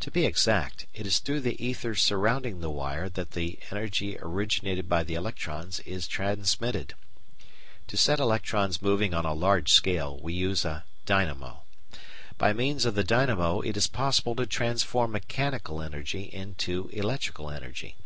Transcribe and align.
To 0.00 0.10
be 0.10 0.26
exact, 0.26 0.84
it 0.92 1.06
is 1.06 1.18
through 1.20 1.40
the 1.40 1.56
ether 1.58 1.94
surrounding 1.94 2.60
the 2.60 2.68
wire 2.68 3.08
that 3.08 3.30
the 3.30 3.58
energy 3.70 4.18
originated 4.20 4.90
by 4.90 5.02
the 5.04 5.14
electrons 5.14 5.80
is 5.86 6.06
transmitted. 6.06 6.92
To 7.86 7.96
set 7.96 8.20
electrons 8.20 8.82
moving 8.82 9.14
on 9.14 9.24
a 9.24 9.32
large 9.32 9.72
scale 9.72 10.18
we 10.22 10.34
use 10.34 10.66
a 10.66 10.84
"dynamo." 11.06 11.62
By 12.36 12.52
means 12.52 12.84
of 12.84 12.94
the 12.94 13.04
dynamo 13.04 13.62
it 13.62 13.74
is 13.78 13.86
possible 13.86 14.36
to 14.36 14.44
transform 14.44 15.12
mechanical 15.12 15.80
energy 15.80 16.24
into 16.24 16.88
electrical 16.90 17.50
energy. 17.50 17.96